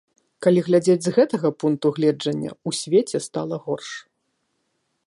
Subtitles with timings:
[0.43, 3.89] Калі глядзець з гэтага пункту гледжання, у свеце стала горш.